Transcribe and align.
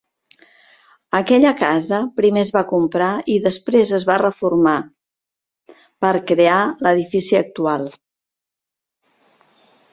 Aquella 1.17 1.51
casa 1.59 1.99
primer 2.21 2.43
es 2.45 2.51
va 2.55 2.63
comprar 2.71 3.11
i 3.35 3.37
després 3.45 3.93
es 3.99 4.07
va 4.13 4.17
reformar, 4.23 4.75
per 6.07 6.13
crear 6.33 6.59
l'edifici 6.87 7.41
actual. 7.45 7.89